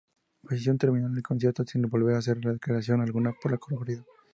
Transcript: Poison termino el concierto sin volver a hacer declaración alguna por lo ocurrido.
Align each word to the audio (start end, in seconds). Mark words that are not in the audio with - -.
Poison 0.41 0.79
termino 0.79 1.07
el 1.15 1.21
concierto 1.21 1.63
sin 1.63 1.83
volver 1.83 2.15
a 2.15 2.17
hacer 2.17 2.37
declaración 2.39 3.01
alguna 3.01 3.33
por 3.39 3.51
lo 3.51 3.57
ocurrido. 3.57 4.03